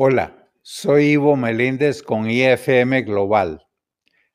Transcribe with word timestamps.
Hola, 0.00 0.48
soy 0.62 1.06
Ivo 1.06 1.34
Meléndez 1.34 2.04
con 2.04 2.30
IFM 2.30 3.02
Global. 3.02 3.66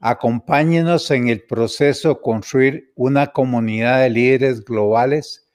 Acompáñenos 0.00 1.10
en 1.10 1.28
el 1.28 1.46
proceso 1.46 2.10
de 2.10 2.20
construir 2.20 2.92
una 2.94 3.28
comunidad 3.28 4.02
de 4.02 4.10
líderes 4.10 4.62
globales 4.62 5.48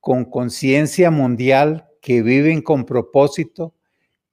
con 0.00 0.24
conciencia 0.24 1.10
mundial 1.10 1.86
que 2.00 2.22
viven 2.22 2.62
con 2.62 2.86
propósito, 2.86 3.74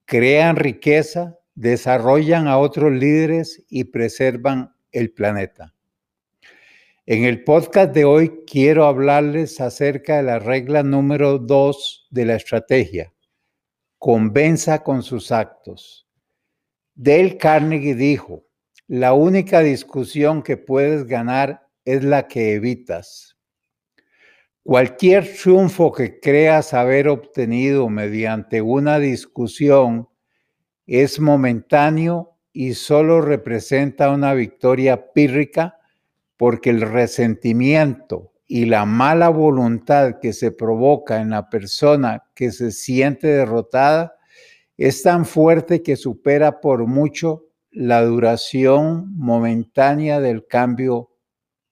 crean 0.06 0.56
riqueza, 0.56 1.38
desarrollan 1.54 2.48
a 2.48 2.58
otros 2.58 2.94
líderes 2.94 3.62
y 3.70 3.84
preservan 3.84 4.74
el 4.94 5.12
planeta. 5.12 5.74
En 7.06 7.26
el 7.26 7.44
podcast 7.44 7.94
de 7.94 8.06
hoy 8.06 8.44
quiero 8.50 8.86
hablarles 8.86 9.60
acerca 9.60 10.16
de 10.16 10.24
la 10.24 10.40
regla 10.40 10.82
número 10.82 11.40
dos 11.40 12.08
de 12.10 12.24
la 12.24 12.36
estrategia 12.36 13.14
convenza 14.04 14.84
con 14.84 15.02
sus 15.02 15.32
actos. 15.32 16.06
Dale 16.94 17.38
Carnegie 17.38 17.96
dijo, 17.96 18.44
la 18.86 19.14
única 19.14 19.62
discusión 19.62 20.44
que 20.44 20.58
puedes 20.58 21.06
ganar 21.06 21.70
es 21.86 22.04
la 22.04 22.28
que 22.28 22.52
evitas. 22.52 23.38
Cualquier 24.62 25.26
triunfo 25.34 25.94
que 25.94 26.20
creas 26.20 26.74
haber 26.74 27.08
obtenido 27.08 27.88
mediante 27.88 28.62
una 28.62 29.00
discusión 29.00 30.10
es 30.86 31.22
momentáneo 31.22 32.38
y 32.52 32.74
solo 32.74 33.22
representa 33.22 34.12
una 34.12 34.34
victoria 34.34 35.14
pírrica 35.14 35.80
porque 36.36 36.72
el 36.72 36.82
resentimiento 36.82 38.33
y 38.54 38.66
la 38.66 38.86
mala 38.86 39.30
voluntad 39.30 40.20
que 40.22 40.32
se 40.32 40.52
provoca 40.52 41.20
en 41.20 41.32
la 41.32 41.50
persona 41.50 42.24
que 42.36 42.52
se 42.52 42.72
siente 42.72 43.26
derrotada 43.26 44.16
es 44.78 45.02
tan 45.02 45.26
fuerte 45.26 45.82
que 45.82 45.96
supera 45.96 46.62
por 46.62 46.86
mucho 46.86 47.48
la 47.72 48.04
duración 48.04 49.12
momentánea 49.18 50.20
del 50.20 50.46
cambio 50.46 51.10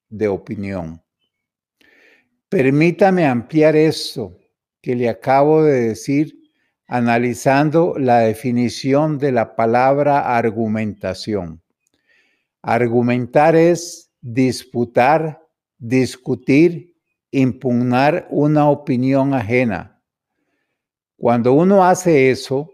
de 0.10 0.28
opinión. 0.28 1.04
Permítame 2.50 3.28
ampliar 3.28 3.76
esto 3.76 4.40
que 4.82 4.96
le 4.96 5.08
acabo 5.08 5.62
de 5.62 5.90
decir 5.90 6.36
analizando 6.88 7.94
la 7.96 8.22
definición 8.22 9.20
de 9.20 9.32
la 9.32 9.56
palabra 9.56 10.36
argumentación. 10.36 11.62
Argumentar 12.64 13.56
es 13.56 14.10
disputar, 14.20 15.41
discutir, 15.82 16.96
impugnar 17.32 18.28
una 18.30 18.70
opinión 18.70 19.34
ajena. 19.34 20.00
Cuando 21.18 21.54
uno 21.54 21.84
hace 21.84 22.30
eso, 22.30 22.70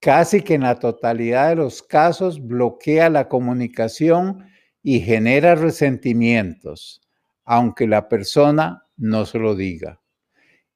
casi 0.00 0.40
que 0.40 0.54
en 0.54 0.62
la 0.62 0.78
totalidad 0.78 1.50
de 1.50 1.56
los 1.56 1.82
casos 1.82 2.42
bloquea 2.42 3.10
la 3.10 3.28
comunicación 3.28 4.46
y 4.82 5.00
genera 5.00 5.54
resentimientos, 5.54 7.02
aunque 7.44 7.86
la 7.86 8.08
persona 8.08 8.82
no 8.96 9.26
se 9.26 9.38
lo 9.38 9.54
diga. 9.54 10.00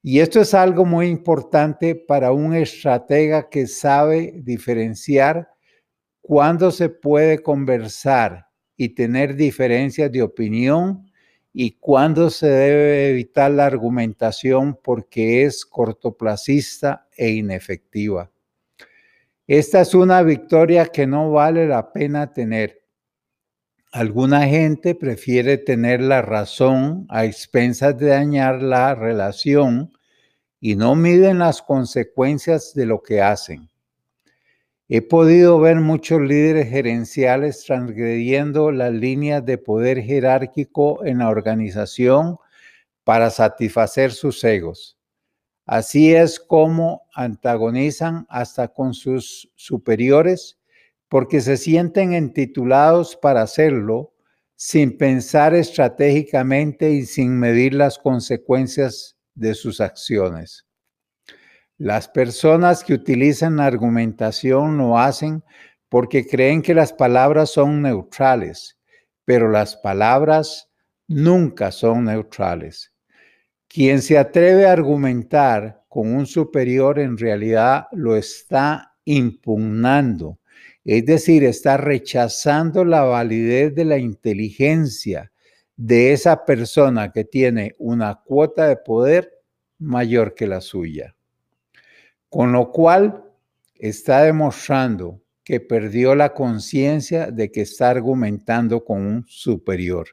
Y 0.03 0.19
esto 0.19 0.39
es 0.39 0.53
algo 0.53 0.85
muy 0.85 1.07
importante 1.07 1.95
para 1.95 2.31
un 2.31 2.53
estratega 2.53 3.49
que 3.49 3.65
sabe 3.65 4.33
diferenciar 4.43 5.49
cuándo 6.21 6.69
se 6.69 6.89
puede 6.89 7.39
conversar 7.39 8.45
y 8.75 8.89
tener 8.89 9.35
diferencias 9.35 10.11
de 10.11 10.21
opinión 10.21 11.07
y 11.59 11.71
cuándo 11.71 12.29
se 12.29 12.45
debe 12.45 13.09
evitar 13.09 13.49
la 13.49 13.65
argumentación 13.65 14.75
porque 14.75 15.43
es 15.43 15.65
cortoplacista 15.65 17.07
e 17.17 17.31
inefectiva. 17.31 18.29
Esta 19.47 19.81
es 19.81 19.95
una 19.95 20.21
victoria 20.21 20.85
que 20.85 21.07
no 21.07 21.31
vale 21.31 21.67
la 21.67 21.91
pena 21.91 22.31
tener. 22.31 22.83
Alguna 23.91 24.45
gente 24.45 24.93
prefiere 24.93 25.57
tener 25.57 25.99
la 25.99 26.21
razón 26.21 27.07
a 27.09 27.25
expensas 27.25 27.97
de 27.97 28.09
dañar 28.09 28.61
la 28.61 28.93
relación 28.93 29.91
y 30.59 30.75
no 30.75 30.93
miden 30.93 31.39
las 31.39 31.63
consecuencias 31.63 32.75
de 32.75 32.85
lo 32.85 33.01
que 33.01 33.23
hacen. 33.23 33.67
He 34.89 35.01
podido 35.01 35.59
ver 35.59 35.81
muchos 35.81 36.21
líderes 36.21 36.69
gerenciales 36.69 37.65
transgrediendo 37.65 38.71
las 38.71 38.93
líneas 38.93 39.45
de 39.45 39.57
poder 39.57 40.01
jerárquico 40.01 41.03
en 41.05 41.17
la 41.17 41.29
organización 41.29 42.37
para 43.03 43.29
satisfacer 43.29 44.13
sus 44.13 44.41
egos. 44.45 44.97
Así 45.65 46.15
es 46.15 46.39
como 46.39 47.01
antagonizan 47.13 48.25
hasta 48.29 48.69
con 48.69 48.93
sus 48.93 49.51
superiores 49.55 50.57
porque 51.09 51.41
se 51.41 51.57
sienten 51.57 52.13
entitulados 52.13 53.17
para 53.17 53.41
hacerlo 53.41 54.13
sin 54.55 54.97
pensar 54.97 55.53
estratégicamente 55.53 56.91
y 56.91 57.05
sin 57.05 57.37
medir 57.37 57.73
las 57.73 57.99
consecuencias 57.99 59.17
de 59.35 59.53
sus 59.53 59.81
acciones. 59.81 60.66
Las 61.79 62.07
personas 62.07 62.83
que 62.83 62.95
utilizan 62.95 63.57
la 63.57 63.67
argumentación 63.67 64.79
lo 64.79 64.97
hacen 64.97 65.43
porque 65.89 66.25
creen 66.25 66.63
que 66.63 66.73
las 66.73 66.91
palabras 66.91 67.51
son 67.51 67.83
neutrales, 67.83 68.79
pero 69.25 69.51
las 69.51 69.75
palabras 69.75 70.71
nunca 71.07 71.71
son 71.71 72.05
neutrales. 72.05 72.93
Quien 73.67 74.01
se 74.01 74.17
atreve 74.17 74.65
a 74.65 74.71
argumentar 74.71 75.83
con 75.87 76.15
un 76.15 76.25
superior 76.25 76.97
en 76.97 77.15
realidad 77.15 77.85
lo 77.91 78.15
está 78.15 78.95
impugnando, 79.05 80.39
es 80.83 81.05
decir, 81.05 81.43
está 81.43 81.77
rechazando 81.77 82.85
la 82.85 83.03
validez 83.03 83.75
de 83.75 83.85
la 83.85 83.99
inteligencia 83.99 85.31
de 85.75 86.11
esa 86.11 86.43
persona 86.43 87.11
que 87.11 87.23
tiene 87.23 87.75
una 87.77 88.15
cuota 88.15 88.67
de 88.67 88.77
poder 88.77 89.31
mayor 89.77 90.33
que 90.33 90.47
la 90.47 90.59
suya 90.59 91.16
con 92.29 92.51
lo 92.51 92.71
cual 92.71 93.23
está 93.75 94.23
demostrando 94.23 95.21
que 95.43 95.59
perdió 95.59 96.13
la 96.15 96.33
conciencia 96.33 97.31
de 97.31 97.51
que 97.51 97.61
está 97.61 97.89
argumentando 97.89 98.83
con 98.83 99.05
un 99.05 99.25
superior. 99.27 100.09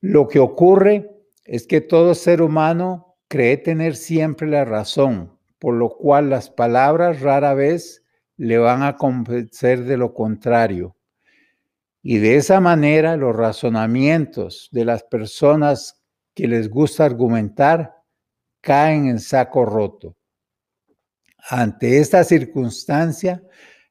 Lo 0.00 0.28
que 0.28 0.38
ocurre 0.38 1.10
es 1.44 1.66
que 1.66 1.80
todo 1.80 2.14
ser 2.14 2.40
humano 2.40 3.16
cree 3.28 3.56
tener 3.56 3.96
siempre 3.96 4.48
la 4.48 4.64
razón, 4.64 5.38
por 5.58 5.74
lo 5.74 5.90
cual 5.90 6.30
las 6.30 6.48
palabras 6.48 7.20
rara 7.20 7.54
vez 7.54 8.02
le 8.36 8.58
van 8.58 8.82
a 8.82 8.96
convencer 8.96 9.84
de 9.84 9.96
lo 9.96 10.14
contrario. 10.14 10.96
Y 12.02 12.18
de 12.18 12.36
esa 12.36 12.60
manera 12.60 13.16
los 13.16 13.34
razonamientos 13.34 14.68
de 14.70 14.84
las 14.84 15.02
personas 15.02 16.02
que 16.34 16.46
les 16.46 16.70
gusta 16.70 17.04
argumentar 17.04 17.95
caen 18.66 19.06
en 19.06 19.20
saco 19.20 19.64
roto. 19.64 20.16
Ante 21.48 22.00
esta 22.00 22.24
circunstancia, 22.24 23.44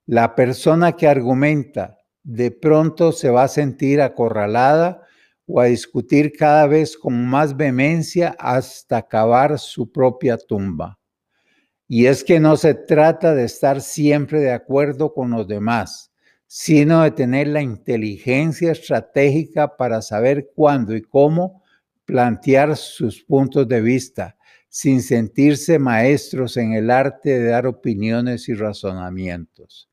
la 0.06 0.36
persona 0.36 0.92
que 0.98 1.08
argumenta 1.08 1.98
de 2.24 2.52
pronto 2.52 3.14
se 3.14 3.30
va 3.30 3.44
a 3.44 3.48
sentir 3.48 4.02
acorralada 4.02 5.02
o 5.48 5.62
a 5.62 5.66
discutir 5.66 6.34
cada 6.34 6.68
vez 6.68 6.98
con 6.98 7.26
más 7.26 7.56
vehemencia 7.56 8.36
hasta 8.38 8.98
acabar 8.98 9.58
su 9.60 9.90
propia 9.90 10.38
tumba. 10.38 11.00
Y 11.88 12.08
es 12.08 12.26
que 12.26 12.42
no 12.42 12.58
se 12.58 12.74
trata 12.74 13.34
de 13.34 13.46
estar 13.46 13.80
siempre 13.80 14.42
de 14.42 14.52
acuerdo 14.52 15.14
con 15.14 15.32
los 15.32 15.48
demás, 15.48 16.12
sino 16.48 17.04
de 17.04 17.12
tener 17.12 17.48
la 17.48 17.62
inteligencia 17.62 18.74
estratégica 18.74 19.78
para 19.78 20.02
saber 20.02 20.52
cuándo 20.54 20.94
y 20.94 21.02
cómo 21.02 21.64
plantear 22.04 22.76
sus 22.76 23.24
puntos 23.24 23.70
de 23.70 23.80
vista 23.80 24.36
sin 24.76 25.02
sentirse 25.02 25.80
maestros 25.80 26.58
en 26.58 26.74
el 26.74 26.92
arte 26.92 27.40
de 27.40 27.46
dar 27.46 27.66
opiniones 27.66 28.50
y 28.50 28.54
razonamientos. 28.54 29.90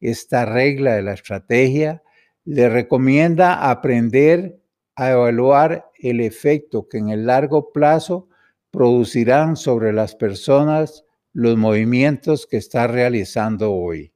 Esta 0.00 0.46
regla 0.46 0.94
de 0.94 1.02
la 1.02 1.12
estrategia 1.12 2.02
le 2.46 2.70
recomienda 2.70 3.68
aprender 3.70 4.58
a 4.96 5.10
evaluar 5.10 5.90
el 5.98 6.22
efecto 6.22 6.88
que 6.88 6.96
en 6.96 7.10
el 7.10 7.26
largo 7.26 7.70
plazo 7.70 8.30
producirán 8.70 9.56
sobre 9.56 9.92
las 9.92 10.14
personas 10.14 11.04
los 11.34 11.58
movimientos 11.58 12.46
que 12.46 12.56
está 12.56 12.86
realizando 12.86 13.74
hoy. 13.74 14.14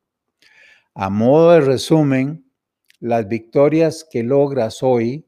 A 0.95 1.11
modo 1.11 1.53
de 1.53 1.61
resumen, 1.61 2.51
las 2.99 3.29
victorias 3.29 4.09
que 4.11 4.23
logras 4.23 4.83
hoy 4.83 5.27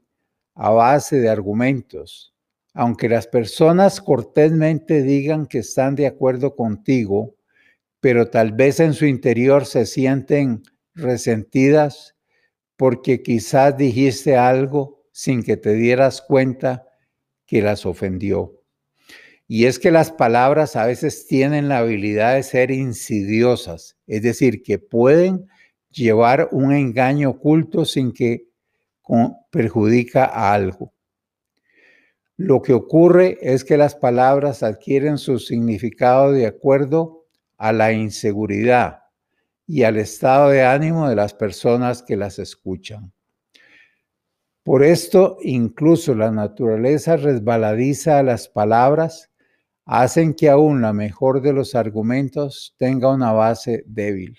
a 0.55 0.71
base 0.71 1.19
de 1.19 1.29
argumentos, 1.29 2.30
aunque 2.73 3.09
las 3.09 3.27
personas 3.27 4.01
cortésmente 4.01 5.03
digan 5.03 5.45
que 5.45 5.59
están 5.59 5.95
de 5.95 6.07
acuerdo 6.07 6.55
contigo, 6.55 7.35
pero 7.99 8.29
tal 8.29 8.53
vez 8.53 8.79
en 8.79 8.93
su 8.93 9.05
interior 9.05 9.65
se 9.65 9.85
sienten 9.85 10.63
resentidas 10.95 12.15
porque 12.77 13.21
quizás 13.21 13.77
dijiste 13.77 14.37
algo 14.37 15.03
sin 15.11 15.43
que 15.43 15.57
te 15.57 15.73
dieras 15.73 16.21
cuenta 16.21 16.87
que 17.45 17.61
las 17.61 17.85
ofendió. 17.85 18.61
Y 19.47 19.65
es 19.65 19.79
que 19.79 19.91
las 19.91 20.11
palabras 20.11 20.77
a 20.77 20.85
veces 20.85 21.27
tienen 21.27 21.67
la 21.67 21.79
habilidad 21.79 22.35
de 22.35 22.43
ser 22.43 22.71
insidiosas, 22.71 23.97
es 24.07 24.21
decir, 24.21 24.63
que 24.63 24.79
pueden 24.79 25.47
llevar 25.89 26.47
un 26.53 26.73
engaño 26.73 27.31
oculto 27.31 27.83
sin 27.83 28.13
que 28.13 28.47
perjudica 29.51 30.23
a 30.23 30.53
algo. 30.53 30.93
Lo 32.43 32.63
que 32.63 32.73
ocurre 32.73 33.37
es 33.39 33.63
que 33.63 33.77
las 33.77 33.93
palabras 33.93 34.63
adquieren 34.63 35.19
su 35.19 35.37
significado 35.37 36.31
de 36.31 36.47
acuerdo 36.47 37.27
a 37.55 37.71
la 37.71 37.91
inseguridad 37.91 39.03
y 39.67 39.83
al 39.83 39.97
estado 39.97 40.49
de 40.49 40.63
ánimo 40.63 41.07
de 41.07 41.15
las 41.15 41.35
personas 41.35 42.01
que 42.01 42.17
las 42.17 42.39
escuchan. 42.39 43.13
Por 44.63 44.83
esto, 44.83 45.37
incluso 45.43 46.15
la 46.15 46.31
naturaleza 46.31 47.15
resbaladiza 47.15 48.17
de 48.17 48.23
las 48.23 48.47
palabras 48.47 49.29
hacen 49.85 50.33
que 50.33 50.49
aún 50.49 50.81
la 50.81 50.93
mejor 50.93 51.43
de 51.43 51.53
los 51.53 51.75
argumentos 51.75 52.73
tenga 52.75 53.13
una 53.13 53.33
base 53.33 53.83
débil. 53.85 54.35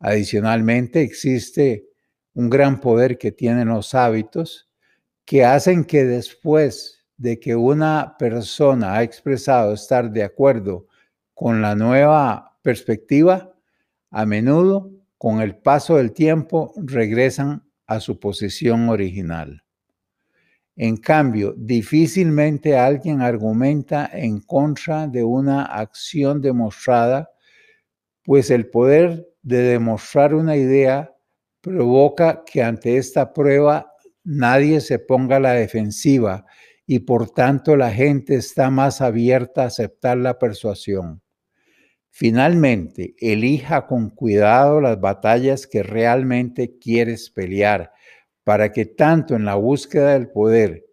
Adicionalmente, 0.00 1.02
existe 1.02 1.90
un 2.32 2.48
gran 2.48 2.80
poder 2.80 3.18
que 3.18 3.32
tienen 3.32 3.68
los 3.68 3.94
hábitos 3.94 4.67
que 5.28 5.44
hacen 5.44 5.84
que 5.84 6.06
después 6.06 7.04
de 7.18 7.38
que 7.38 7.54
una 7.54 8.16
persona 8.18 8.94
ha 8.94 9.02
expresado 9.02 9.74
estar 9.74 10.10
de 10.10 10.22
acuerdo 10.22 10.86
con 11.34 11.60
la 11.60 11.74
nueva 11.74 12.58
perspectiva, 12.62 13.54
a 14.10 14.24
menudo, 14.24 14.90
con 15.18 15.42
el 15.42 15.54
paso 15.54 15.96
del 15.96 16.12
tiempo, 16.12 16.72
regresan 16.78 17.62
a 17.86 18.00
su 18.00 18.18
posición 18.18 18.88
original. 18.88 19.62
En 20.76 20.96
cambio, 20.96 21.52
difícilmente 21.58 22.78
alguien 22.78 23.20
argumenta 23.20 24.08
en 24.10 24.40
contra 24.40 25.08
de 25.08 25.24
una 25.24 25.64
acción 25.66 26.40
demostrada, 26.40 27.28
pues 28.24 28.50
el 28.50 28.70
poder 28.70 29.28
de 29.42 29.58
demostrar 29.58 30.32
una 30.32 30.56
idea 30.56 31.14
provoca 31.60 32.44
que 32.46 32.62
ante 32.62 32.96
esta 32.96 33.34
prueba 33.34 33.92
nadie 34.28 34.82
se 34.82 34.98
ponga 34.98 35.36
a 35.36 35.40
la 35.40 35.52
defensiva 35.52 36.44
y 36.86 37.00
por 37.00 37.30
tanto 37.30 37.76
la 37.76 37.90
gente 37.90 38.34
está 38.34 38.70
más 38.70 39.00
abierta 39.00 39.62
a 39.62 39.66
aceptar 39.66 40.18
la 40.18 40.38
persuasión. 40.38 41.22
Finalmente, 42.10 43.14
elija 43.18 43.86
con 43.86 44.10
cuidado 44.10 44.80
las 44.80 45.00
batallas 45.00 45.66
que 45.66 45.82
realmente 45.82 46.78
quieres 46.78 47.30
pelear 47.30 47.92
para 48.44 48.70
que 48.72 48.84
tanto 48.84 49.34
en 49.34 49.44
la 49.44 49.54
búsqueda 49.54 50.12
del 50.12 50.30
poder 50.30 50.84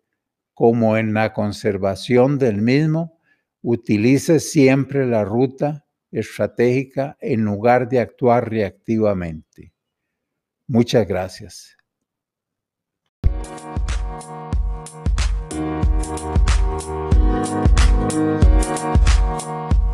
como 0.54 0.98
en 0.98 1.14
la 1.14 1.34
conservación 1.34 2.38
del 2.38 2.62
mismo 2.62 3.20
utilices 3.62 4.50
siempre 4.50 5.06
la 5.06 5.26
ruta 5.26 5.86
estratégica 6.12 7.18
en 7.20 7.44
lugar 7.44 7.90
de 7.90 8.00
actuar 8.00 8.50
reactivamente. 8.50 9.74
Muchas 10.68 11.06
gracias. 11.06 11.76
Thank 16.18 16.46
you. 19.74 19.85